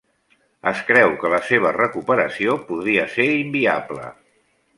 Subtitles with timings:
[0.69, 4.09] Es creu que la seva recuperació podria ser inviable.